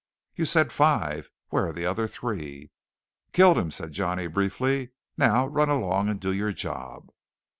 [0.35, 1.29] "You said five.
[1.49, 2.71] Where are the other three?"
[3.33, 4.89] "Killed 'em," said Johnny briefly.
[5.15, 7.11] "Now run along and do your job."